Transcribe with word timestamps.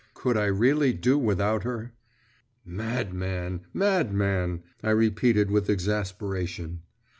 Could 0.15 0.35
I 0.35 0.47
really 0.47 0.93
do 0.93 1.19
without 1.19 1.61
her? 1.61 1.91
'Madman! 2.65 3.61
madman!' 3.71 4.63
I 4.81 4.89
repeated 4.89 5.51
with 5.51 5.69
exasperation. 5.69 6.81